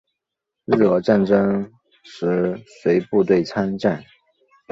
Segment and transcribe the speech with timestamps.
[0.65, 1.71] 日俄战争
[2.03, 4.03] 时随部队参战。